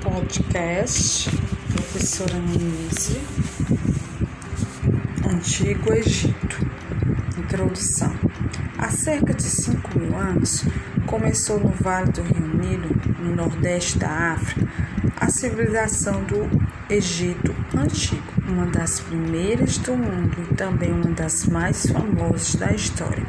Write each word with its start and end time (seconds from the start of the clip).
Podcast 0.00 1.30
Professora 1.72 2.38
Nise 2.38 3.20
Antigo 5.24 5.92
Egito. 5.92 6.66
Introdução. 7.38 8.14
Há 8.78 8.90
cerca 8.90 9.32
de 9.32 9.42
5 9.42 9.98
mil 9.98 10.16
anos 10.16 10.64
começou 11.06 11.58
no 11.58 11.70
Vale 11.70 12.12
do 12.12 12.22
Rio 12.22 12.46
Nilo, 12.46 12.90
no 13.20 13.34
nordeste 13.34 13.98
da 13.98 14.34
África, 14.34 14.68
a 15.18 15.30
civilização 15.30 16.22
do 16.24 16.48
Egito 16.90 17.54
Antigo, 17.74 18.22
uma 18.46 18.66
das 18.66 19.00
primeiras 19.00 19.78
do 19.78 19.96
mundo 19.96 20.36
e 20.50 20.54
também 20.54 20.92
uma 20.92 21.10
das 21.12 21.46
mais 21.46 21.86
famosas 21.86 22.54
da 22.56 22.72
história. 22.72 23.26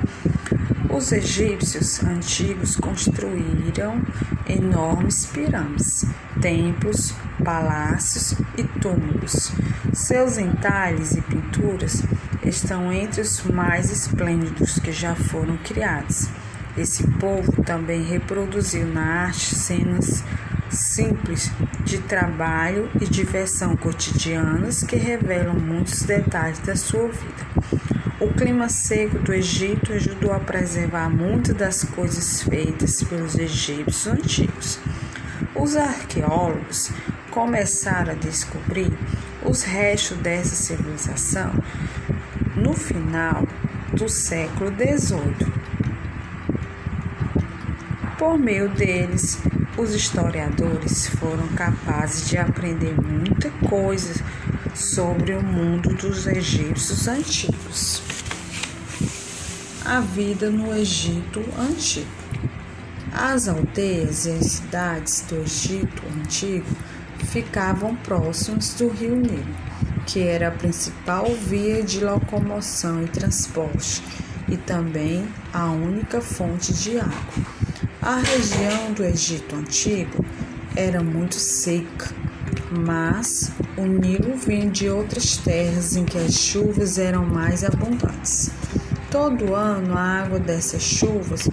Os 0.90 1.12
egípcios 1.12 2.04
antigos 2.04 2.76
construíram 2.76 4.02
enormes 4.48 5.28
pirâmides, 5.28 6.04
templos, 6.42 7.14
palácios 7.46 8.34
e 8.58 8.64
túmulos. 8.64 9.52
Seus 9.94 10.40
entalhes 10.40 11.12
e 11.16 11.22
pinturas 11.22 12.04
estão 12.44 12.92
entre 12.92 13.22
os 13.22 13.44
mais 13.44 13.92
esplêndidos 13.92 14.80
que 14.80 14.92
já 14.92 15.14
foram 15.14 15.58
criados. 15.58 16.28
Esse 16.76 17.06
povo 17.20 17.64
também 17.64 18.02
reproduziu 18.02 18.88
na 18.88 19.26
arte 19.26 19.56
cenas 19.56 20.24
simples 20.72 21.52
de 21.84 22.00
trabalho 22.00 22.90
e 23.00 23.06
diversão 23.06 23.76
cotidianas 23.76 24.84
que 24.84 24.96
revelam 24.96 25.56
muitos 25.56 26.02
detalhes 26.04 26.60
da 26.60 26.76
sua 26.76 27.08
vida. 27.08 27.89
O 28.22 28.28
clima 28.34 28.68
seco 28.68 29.18
do 29.20 29.34
Egito 29.34 29.94
ajudou 29.94 30.34
a 30.34 30.42
preservar 30.42 31.10
muitas 31.10 31.56
das 31.56 31.86
coisas 31.86 32.44
feitas 32.44 33.02
pelos 33.02 33.36
egípcios 33.36 34.08
antigos. 34.08 34.78
Os 35.56 35.78
arqueólogos 35.78 36.92
começaram 37.32 38.12
a 38.12 38.16
descobrir 38.16 38.92
os 39.46 39.64
restos 39.64 40.18
dessa 40.18 40.54
civilização 40.54 41.54
no 42.58 42.74
final 42.74 43.48
do 43.94 44.10
século 44.10 44.70
XVIII. 44.70 45.54
Por 48.18 48.38
meio 48.38 48.68
deles, 48.68 49.40
os 49.78 49.96
historiadores 49.96 51.08
foram 51.08 51.48
capazes 51.56 52.28
de 52.28 52.38
aprender 52.38 53.00
muita 53.02 53.50
coisa 53.70 54.14
sobre 54.80 55.34
o 55.34 55.44
mundo 55.44 55.94
dos 55.94 56.26
egípcios 56.26 57.08
antigos. 57.08 58.02
A 59.84 60.00
vida 60.00 60.50
no 60.50 60.74
Egito 60.74 61.44
Antigo. 61.60 62.08
As 63.12 63.50
aldeias 63.50 64.26
e 64.26 64.32
as 64.32 64.46
cidades 64.46 65.26
do 65.28 65.42
Egito 65.42 66.02
Antigo 66.18 66.68
ficavam 67.26 67.94
próximas 67.98 68.74
do 68.76 68.88
rio 68.88 69.18
Nilo, 69.18 69.56
que 70.08 70.22
era 70.22 70.48
a 70.48 70.52
principal 70.52 71.26
via 71.36 71.84
de 71.84 72.04
locomoção 72.04 73.04
e 73.04 73.08
transporte 73.08 74.02
e 74.48 74.56
também 74.56 75.28
a 75.54 75.66
única 75.66 76.22
fonte 76.22 76.74
de 76.74 76.98
água. 77.00 77.46
A 78.02 78.16
região 78.16 78.94
do 78.94 79.04
Egito 79.04 79.58
Antigo 79.58 80.24
era 80.76 81.04
muito 81.04 81.36
seca 81.36 82.19
mas 82.72 83.52
o 83.76 83.86
Nilo 83.86 84.36
vinha 84.36 84.70
de 84.70 84.90
outras 84.90 85.38
terras 85.38 85.96
em 85.96 86.06
que 86.06 86.18
as 86.18 86.36
chuvas 86.36 86.98
eram 86.98 87.26
mais 87.26 87.64
abundantes. 87.64 88.52
Todo 89.10 89.56
ano 89.56 89.98
a 89.98 90.22
água 90.22 90.40
dessas 90.40 90.84
chuvas 90.84 91.50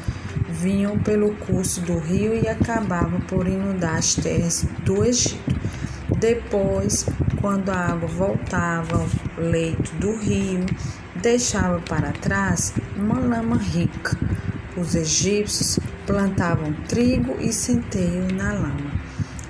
vinham 0.49 0.99
pelo 0.99 1.35
curso 1.37 1.81
do 1.81 1.99
rio 1.99 2.35
e 2.35 2.49
acabavam 2.49 3.21
por 3.23 3.47
inundar 3.47 3.97
as 3.97 4.15
terras 4.15 4.67
do 4.85 5.05
Egito. 5.05 5.57
Depois, 6.19 7.07
quando 7.41 7.71
a 7.71 7.93
água 7.93 8.09
voltava 8.09 8.97
ao 8.97 9.43
leito 9.43 9.95
do 9.97 10.17
rio, 10.17 10.67
deixava 11.17 11.81
para 11.81 12.13
trás 12.13 12.75
uma 12.97 13.19
lama 13.19 13.57
rica. 13.57 14.19
Os 14.77 14.95
egípcios 14.95 15.79
plantavam 16.07 16.73
trigo 16.87 17.37
e 17.41 17.53
centeio 17.53 18.33
na 18.35 18.53
lama 18.53 19.06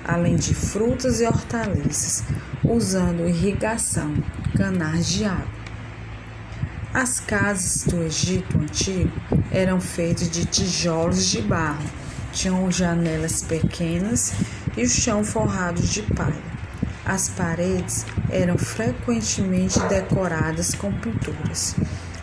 além 0.07 0.35
de 0.35 0.53
frutas 0.53 1.19
e 1.19 1.25
hortaliças, 1.25 2.23
usando 2.63 3.27
irrigação, 3.27 4.15
canais 4.55 5.07
de 5.07 5.25
água. 5.25 5.57
As 6.93 7.19
casas 7.19 7.83
do 7.83 8.01
Egito 8.01 8.57
Antigo 8.57 9.11
eram 9.51 9.79
feitas 9.79 10.29
de 10.29 10.45
tijolos 10.45 11.27
de 11.27 11.41
barro, 11.41 11.83
tinham 12.31 12.71
janelas 12.71 13.41
pequenas 13.41 14.33
e 14.75 14.83
o 14.83 14.89
chão 14.89 15.23
forrado 15.23 15.81
de 15.81 16.01
palha. 16.01 16.57
As 17.05 17.29
paredes 17.29 18.05
eram 18.29 18.57
frequentemente 18.57 19.79
decoradas 19.87 20.73
com 20.73 20.91
pinturas. 20.91 21.75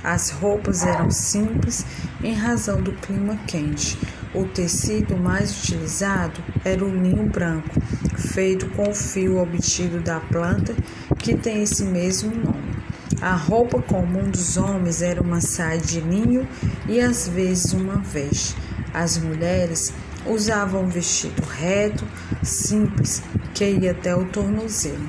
As 0.03 0.31
roupas 0.31 0.83
eram 0.83 1.11
simples 1.11 1.87
em 2.23 2.35
razão 2.35 2.83
do 2.83 2.93
clima 2.93 3.37
quente, 3.47 3.99
o 4.35 4.45
tecido 4.45 5.17
mais 5.17 5.57
utilizado 5.63 6.43
era 6.65 6.85
o 6.85 6.91
linho 6.91 7.27
branco, 7.27 7.81
feito 8.17 8.69
com 8.71 8.91
o 8.91 8.95
fio 8.95 9.39
obtido 9.41 10.01
da 10.01 10.19
planta 10.19 10.75
que 11.19 11.37
tem 11.37 11.63
esse 11.63 11.85
mesmo 11.85 12.35
nome. 12.35 12.75
A 13.23 13.35
roupa 13.35 13.81
comum 13.81 14.29
dos 14.29 14.57
homens 14.57 15.01
era 15.01 15.23
uma 15.23 15.41
saia 15.41 15.79
de 15.79 16.01
linho 16.01 16.47
e 16.89 17.01
às 17.01 17.29
vezes 17.29 17.73
uma 17.73 17.97
veste. 17.97 18.57
As 18.93 19.17
mulheres 19.17 19.93
usavam 20.27 20.83
um 20.83 20.89
vestido 20.89 21.43
reto, 21.43 22.05
simples, 22.43 23.23
que 23.55 23.65
ia 23.65 23.93
até 23.93 24.15
o 24.15 24.25
tornozelo. 24.27 25.09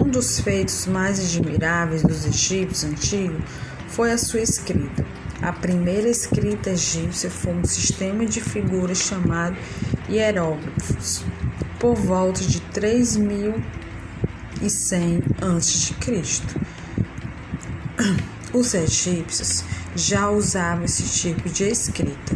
Um 0.00 0.08
dos 0.08 0.40
feitos 0.40 0.86
mais 0.86 1.18
admiráveis 1.18 2.02
dos 2.02 2.26
egípcios 2.26 2.84
antigos 2.84 3.42
foi 3.88 4.12
a 4.12 4.18
sua 4.18 4.40
escrita. 4.40 5.04
A 5.42 5.52
primeira 5.52 6.08
escrita 6.08 6.70
egípcia 6.70 7.30
foi 7.30 7.52
um 7.52 7.64
sistema 7.64 8.24
de 8.24 8.40
figuras 8.40 8.96
chamado 8.98 9.54
hieróglifos, 10.08 11.22
por 11.78 11.94
volta 11.94 12.40
de 12.40 12.58
3100 12.60 15.22
a.C. 15.42 15.94
Os 18.52 18.72
egípcios 18.72 19.64
já 19.94 20.30
usavam 20.30 20.86
esse 20.86 21.02
tipo 21.02 21.50
de 21.50 21.64
escrita. 21.64 22.34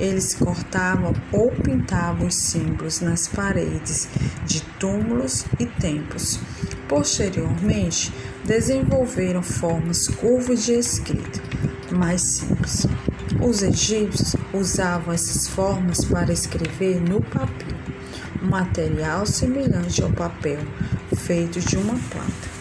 Eles 0.00 0.34
cortavam 0.34 1.14
ou 1.30 1.52
pintavam 1.52 2.26
os 2.26 2.34
símbolos 2.34 3.00
nas 3.00 3.28
paredes 3.28 4.08
de 4.44 4.62
túmulos 4.80 5.44
e 5.60 5.66
templos. 5.66 6.40
Posteriormente, 6.88 8.12
desenvolveram 8.44 9.44
formas 9.44 10.08
curvas 10.08 10.64
de 10.64 10.72
escrita 10.72 11.40
mais 11.94 12.20
simples. 12.20 12.86
Os 13.40 13.62
egípcios 13.62 14.36
usavam 14.52 15.12
essas 15.12 15.48
formas 15.48 16.04
para 16.04 16.32
escrever 16.32 17.00
no 17.00 17.20
papel, 17.20 17.76
um 18.42 18.48
material 18.48 19.26
semelhante 19.26 20.02
ao 20.02 20.10
papel 20.10 20.60
feito 21.16 21.60
de 21.60 21.76
uma 21.76 21.94
planta. 22.10 22.52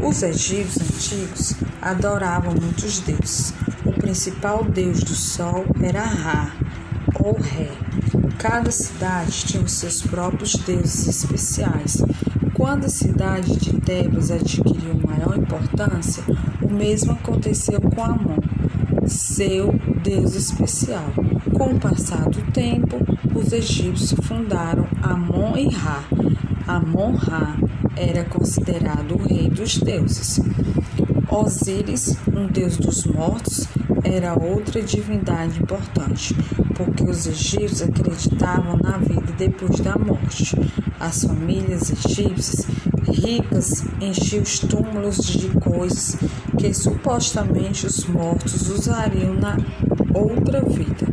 Os 0.00 0.22
egípcios 0.22 0.82
antigos 0.82 1.54
adoravam 1.82 2.54
muitos 2.54 3.00
deuses. 3.00 3.52
O 3.84 3.92
principal 3.92 4.64
deus 4.64 5.02
do 5.02 5.14
sol 5.14 5.66
era 5.82 6.02
Ra, 6.02 6.52
ou 7.14 7.38
Ré. 7.38 7.70
Cada 8.38 8.70
cidade 8.70 9.44
tinha 9.44 9.62
os 9.62 9.72
seus 9.72 10.00
próprios 10.00 10.54
deuses 10.54 11.06
especiais, 11.08 12.02
quando 12.58 12.86
a 12.86 12.88
cidade 12.88 13.56
de 13.56 13.80
Tebas 13.80 14.32
adquiriu 14.32 15.00
maior 15.06 15.38
importância, 15.38 16.24
o 16.60 16.68
mesmo 16.68 17.12
aconteceu 17.12 17.80
com 17.80 18.02
Amon, 18.02 18.36
seu 19.06 19.72
deus 20.02 20.34
especial. 20.34 21.04
Com 21.56 21.76
o 21.76 21.78
passar 21.78 22.28
do 22.28 22.42
tempo, 22.50 22.96
os 23.32 23.52
egípcios 23.52 24.12
fundaram 24.26 24.88
Amon 25.00 25.56
e 25.56 25.68
Ra. 25.68 26.02
Amon-Ra 26.66 27.56
era 27.96 28.24
considerado 28.24 29.14
o 29.14 29.22
rei 29.22 29.48
dos 29.48 29.78
deuses. 29.78 30.40
Osíris, 31.30 32.18
um 32.26 32.48
deus 32.48 32.76
dos 32.76 33.04
mortos, 33.04 33.68
era 34.08 34.34
outra 34.38 34.82
divindade 34.82 35.60
importante, 35.60 36.34
porque 36.74 37.04
os 37.04 37.26
egípcios 37.26 37.82
acreditavam 37.82 38.76
na 38.82 38.98
vida 38.98 39.32
depois 39.36 39.78
da 39.80 39.96
morte. 39.96 40.56
As 40.98 41.24
famílias 41.24 41.90
egípcias 41.90 42.66
ricas 43.06 43.84
enchiam 44.00 44.42
os 44.42 44.58
túmulos 44.60 45.18
de 45.18 45.48
coisas 45.60 46.16
que 46.58 46.72
supostamente 46.72 47.86
os 47.86 48.04
mortos 48.06 48.68
usariam 48.68 49.34
na 49.34 49.56
outra 50.14 50.62
vida. 50.62 51.06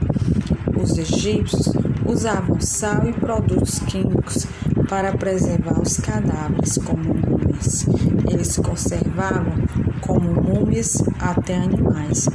Os 0.82 0.98
egípcios 0.98 1.74
usavam 2.06 2.60
sal 2.60 3.08
e 3.08 3.14
produtos 3.14 3.80
químicos 3.80 4.46
para 4.88 5.18
preservar 5.18 5.82
os 5.82 5.98
cadáveres 5.98 6.78
como 6.78 7.14
múmias. 7.14 7.86
Eles 8.30 8.58
conservavam 8.58 9.54
como 10.02 10.34
múmias 10.42 11.04
até 11.20 11.56
animais, 11.56 12.28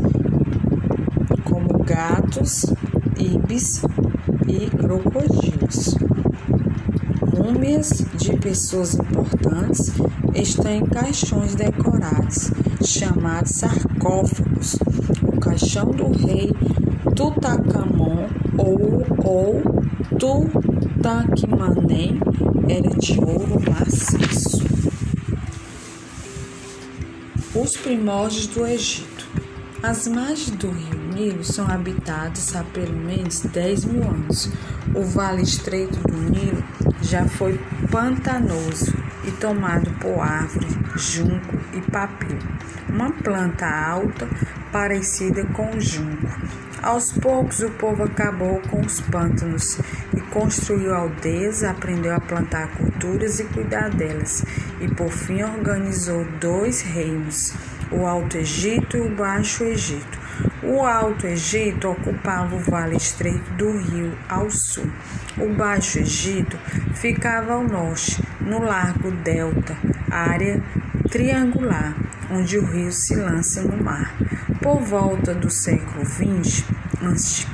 como 1.45 1.85
gatos, 1.85 2.67
ibis 3.19 3.83
e 4.47 4.71
crocodilos. 4.71 5.97
Múmias 7.37 8.05
de 8.17 8.37
pessoas 8.37 8.95
importantes 8.95 9.93
estão 10.35 10.71
em 10.71 10.85
caixões 10.85 11.55
decorados, 11.55 12.51
chamados 12.85 13.53
sarcófagos. 13.53 14.77
O 15.23 15.41
caixão 15.41 15.91
do 15.91 16.13
rei 16.13 16.53
Tutankhamon 17.15 18.29
ou, 18.57 19.05
ou 19.25 19.63
Tutankhamen 20.19 22.21
era 22.69 22.91
de 22.99 23.19
ouro 23.19 23.61
maciço. 23.69 24.61
Os 27.55 27.77
primórdios 27.77 28.47
do 28.47 28.67
Egito. 28.67 29.20
As 29.83 30.07
margens 30.07 30.51
do 30.51 30.71
rio 30.71 30.99
Nilo 31.15 31.43
são 31.43 31.67
habitadas 31.67 32.55
há 32.55 32.63
pelo 32.63 32.95
menos 32.95 33.41
10 33.41 33.87
mil 33.87 34.03
anos. 34.03 34.51
O 34.95 35.03
vale 35.03 35.41
estreito 35.41 35.99
do 36.07 36.17
Nilo 36.19 36.63
já 37.01 37.27
foi 37.27 37.59
pantanoso 37.91 38.93
e 39.25 39.31
tomado 39.33 39.91
por 39.93 40.21
árvore, 40.21 40.67
junco 40.97 41.57
e 41.73 41.81
papel, 41.91 42.39
uma 42.91 43.11
planta 43.11 43.67
alta 43.67 44.29
parecida 44.71 45.47
com 45.47 45.71
o 45.71 45.81
junco. 45.81 46.29
Aos 46.83 47.13
poucos, 47.13 47.61
o 47.61 47.71
povo 47.71 48.03
acabou 48.03 48.61
com 48.69 48.81
os 48.81 49.01
pântanos 49.01 49.79
e 50.15 50.21
construiu 50.31 50.95
aldeias, 50.95 51.63
aprendeu 51.63 52.15
a 52.15 52.21
plantar 52.21 52.69
culturas 52.77 53.41
e 53.41 53.45
cuidar 53.45 53.89
delas, 53.91 54.45
e 54.81 54.89
por 54.89 55.11
fim 55.11 55.43
organizou 55.43 56.25
dois 56.39 56.81
reinos, 56.83 57.53
o 57.91 58.07
Alto 58.07 58.39
Egito 58.39 58.97
e 58.97 59.01
o 59.01 59.15
Baixo 59.15 59.65
Egito. 59.65 60.19
O 60.63 60.83
Alto 60.87 61.27
Egito 61.27 61.89
ocupava 61.89 62.55
o 62.55 62.61
vale 62.61 62.97
estreito 62.97 63.51
do 63.55 63.77
rio 63.79 64.17
ao 64.29 64.51
sul. 64.51 64.91
O 65.37 65.53
Baixo 65.55 65.99
Egito 65.99 66.57
ficava 66.95 67.55
ao 67.55 67.65
norte, 67.65 68.23
no 68.41 68.61
Largo 68.61 69.11
Delta, 69.11 69.77
área 70.11 70.63
triangular, 71.11 71.95
onde 72.31 72.59
o 72.59 72.65
rio 72.65 72.93
se 72.93 73.15
lança 73.15 73.63
no 73.63 73.83
mar. 73.83 74.15
Por 74.63 74.81
volta 74.81 75.35
do 75.35 75.51
século 75.51 76.05
XX 76.05 76.65
a.C., 77.03 77.47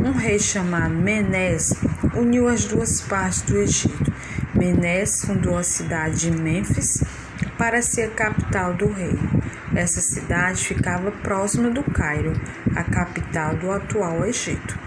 um 0.00 0.12
rei 0.12 0.38
chamado 0.38 0.94
Menes 0.94 1.74
uniu 2.14 2.48
as 2.48 2.64
duas 2.64 3.00
partes 3.00 3.42
do 3.42 3.58
Egito. 3.58 4.12
Menes 4.54 5.24
fundou 5.24 5.58
a 5.58 5.62
cidade 5.62 6.20
de 6.20 6.30
Mênfis 6.30 7.02
para 7.58 7.82
ser 7.82 8.02
a 8.02 8.10
capital 8.10 8.74
do 8.74 8.90
reino. 8.90 9.42
Essa 9.74 10.00
cidade 10.00 10.64
ficava 10.64 11.10
próxima 11.10 11.70
do 11.70 11.82
Cairo, 11.82 12.32
a 12.76 12.84
capital 12.84 13.56
do 13.56 13.70
atual 13.70 14.24
Egito. 14.26 14.78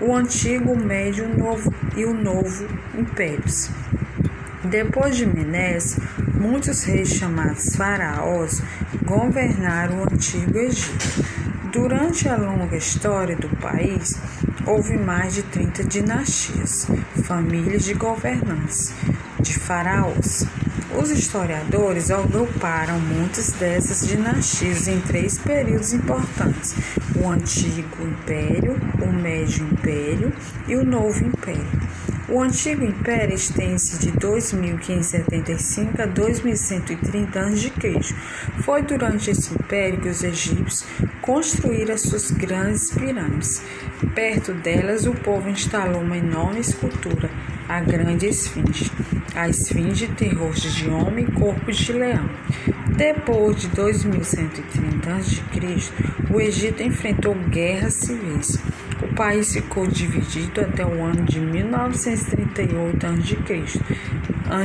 O 0.00 0.14
antigo, 0.14 0.72
o 0.72 0.76
médio 0.76 1.28
novo 1.28 1.72
e 1.96 2.04
o 2.04 2.12
novo 2.12 2.66
impérios. 2.98 3.70
Depois 4.64 5.16
de 5.16 5.26
Menes, 5.26 5.96
muitos 6.34 6.82
reis 6.84 7.08
chamados 7.08 7.76
faraós 7.76 8.62
governaram 9.04 10.00
o 10.00 10.12
antigo 10.12 10.58
Egito. 10.58 11.24
Durante 11.72 12.28
a 12.28 12.36
longa 12.36 12.76
história 12.76 13.36
do 13.36 13.48
país, 13.56 14.20
houve 14.66 14.96
mais 14.98 15.34
de 15.34 15.42
30 15.42 15.84
dinastias, 15.84 16.86
famílias 17.24 17.84
de 17.84 17.94
governantes, 17.94 18.92
de 19.40 19.58
faraós. 19.58 20.46
Os 21.00 21.10
historiadores 21.10 22.10
agruparam 22.10 23.00
muitas 23.00 23.52
dessas 23.52 24.06
dinastias 24.06 24.86
em 24.86 25.00
três 25.00 25.38
períodos 25.38 25.94
importantes: 25.94 26.74
o 27.16 27.28
Antigo 27.28 28.02
Império, 28.02 28.78
o 29.00 29.10
Médio 29.10 29.66
Império 29.66 30.32
e 30.68 30.76
o 30.76 30.84
Novo 30.84 31.24
Império. 31.24 31.82
O 32.28 32.40
Antigo 32.40 32.84
Império 32.84 33.34
estende-se 33.34 33.98
de 33.98 34.10
2575 34.12 36.00
a 36.00 36.06
2130 36.06 37.40
a.C. 37.40 37.72
Foi 38.62 38.82
durante 38.82 39.30
esse 39.30 39.52
império 39.52 40.00
que 40.00 40.08
os 40.08 40.22
egípcios 40.22 40.84
construíram 41.20 41.94
as 41.94 42.02
suas 42.02 42.30
grandes 42.30 42.90
pirâmides. 42.90 43.62
Perto 44.14 44.54
delas, 44.54 45.04
o 45.04 45.12
povo 45.12 45.48
instalou 45.48 46.00
uma 46.00 46.16
enorme 46.16 46.60
escultura, 46.60 47.30
a 47.68 47.80
Grande 47.80 48.26
Esfinge. 48.26 48.90
A 49.34 49.48
esfinge 49.48 50.08
tem 50.08 50.34
rosto 50.34 50.68
de 50.68 50.88
homem 50.88 51.24
e 51.24 51.32
corpo 51.32 51.72
de 51.72 51.92
leão. 51.92 52.28
Depois 52.96 53.56
de 53.56 53.68
2130 53.68 55.10
a.C., 55.10 55.92
o 56.30 56.40
Egito 56.40 56.82
enfrentou 56.82 57.34
guerras 57.34 57.94
civis. 57.94 58.58
O 59.02 59.14
país 59.14 59.52
ficou 59.52 59.86
dividido 59.86 60.60
até 60.60 60.84
o 60.84 61.02
ano 61.02 61.24
de 61.24 61.40
1938 61.40 63.06
a.C. 63.06 63.80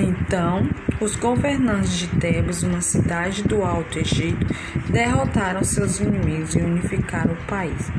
Então, 0.01 0.69
os 0.99 1.15
governantes 1.15 1.97
de 1.97 2.07
Tebas, 2.07 2.63
uma 2.63 2.81
cidade 2.81 3.43
do 3.43 3.63
Alto 3.63 3.99
Egito, 3.99 4.45
derrotaram 4.89 5.63
seus 5.63 5.99
inimigos 5.99 6.55
e 6.55 6.59
unificaram 6.59 7.33
o 7.33 7.45
país. 7.47 7.91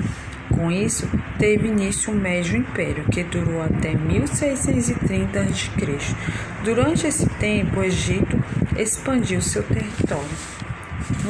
Com 0.58 0.72
isso, 0.72 1.08
teve 1.38 1.69
início 1.69 2.12
o 2.12 2.16
Médio 2.16 2.56
Império, 2.56 3.05
que 3.05 3.22
durou 3.22 3.62
até 3.62 3.94
1630 3.94 5.38
a.C. 5.38 6.16
Durante 6.64 7.06
esse 7.06 7.26
tempo, 7.38 7.78
o 7.78 7.84
Egito 7.84 8.43
expandiu 8.76 9.40
seu 9.40 9.62
território. 9.62 10.26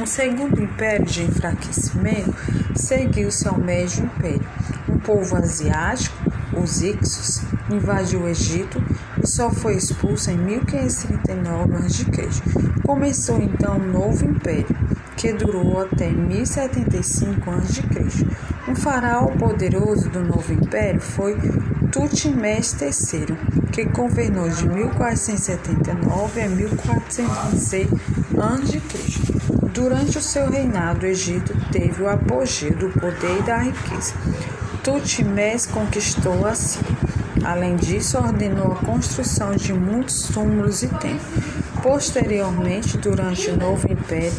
Um 0.00 0.06
segundo 0.06 0.62
império 0.62 1.04
de 1.04 1.24
enfraquecimento 1.24 2.34
seguiu-se 2.74 3.46
ao 3.46 3.58
Médio 3.58 4.06
Império. 4.06 4.48
Um 4.88 4.98
povo 4.98 5.36
asiático, 5.36 6.16
os 6.56 6.80
Ixos, 6.80 7.42
invadiu 7.70 8.22
o 8.22 8.28
Egito 8.28 8.82
e 9.22 9.26
só 9.26 9.50
foi 9.50 9.76
expulso 9.76 10.30
em 10.30 10.38
1539 10.38 11.76
a.C. 11.76 12.06
Começou 12.82 13.42
então 13.42 13.76
um 13.76 13.92
novo 13.92 14.24
império, 14.24 14.74
que 15.18 15.32
durou 15.32 15.80
até 15.80 16.08
1075 16.08 17.50
a.C. 17.50 17.82
Um 18.68 18.76
faraó 18.76 19.26
poderoso 19.26 20.08
do 20.08 20.20
novo 20.20 20.52
império 20.52 21.00
foi 21.00 21.36
Tutmés 21.90 22.76
III, 22.80 23.36
que 23.72 23.84
governou 23.86 24.48
de 24.48 24.68
1479 24.68 26.40
a 26.40 26.48
1426 26.48 27.88
a.C. 28.38 28.78
Durante 29.74 30.18
o 30.18 30.22
seu 30.22 30.48
reinado, 30.48 31.04
o 31.04 31.08
Egito 31.08 31.52
teve 31.72 32.00
o 32.00 32.08
apogeu 32.08 32.70
do 32.76 32.88
poder 32.88 33.40
e 33.40 33.42
da 33.42 33.58
riqueza. 33.58 34.14
Tutmés 34.84 35.66
conquistou 35.66 36.46
a 36.46 36.54
Síria. 36.54 36.96
Além 37.44 37.76
disso, 37.76 38.18
ordenou 38.18 38.72
a 38.72 38.76
construção 38.76 39.52
de 39.56 39.72
muitos 39.72 40.28
túmulos 40.28 40.82
e 40.82 40.88
templos. 40.88 41.57
Posteriormente, 41.82 42.98
durante 42.98 43.50
o 43.50 43.56
Novo 43.56 43.90
Império, 43.90 44.32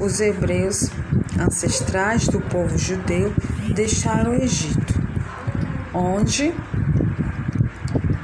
os 0.00 0.20
hebreus 0.20 0.90
ancestrais 1.38 2.28
do 2.28 2.40
povo 2.40 2.78
judeu 2.78 3.32
deixaram 3.74 4.32
o 4.32 4.34
Egito, 4.34 4.94
onde 5.92 6.54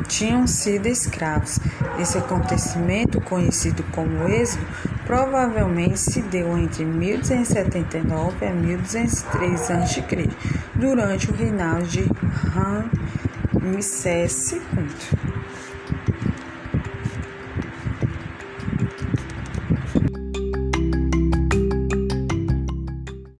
tinham 0.07 0.47
sido 0.47 0.87
escravos. 0.87 1.59
Esse 1.99 2.19
acontecimento, 2.19 3.21
conhecido 3.21 3.83
como 3.93 4.29
Êxodo, 4.29 4.67
provavelmente 5.07 5.99
se 5.99 6.23
deu 6.23 6.57
entre 6.57 6.85
1279 6.85 8.47
a 8.47 8.53
1203 8.53 9.71
a.C., 9.71 10.05
durante 10.75 11.31
o 11.31 11.35
reinado 11.35 11.85
de 11.87 12.07
Ramsés 13.53 14.53
II. 14.53 15.29